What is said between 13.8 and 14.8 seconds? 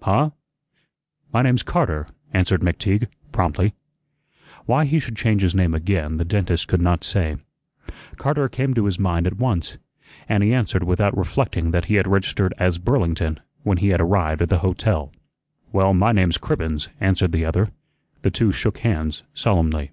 had arrived at the